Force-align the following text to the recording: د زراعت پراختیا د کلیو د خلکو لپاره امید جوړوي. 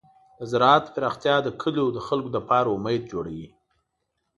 د 0.39 0.41
زراعت 0.51 0.85
پراختیا 0.95 1.35
د 1.43 1.47
کلیو 1.61 1.87
د 1.95 1.99
خلکو 2.07 2.29
لپاره 2.37 2.67
امید 2.75 3.01
جوړوي. 3.11 3.47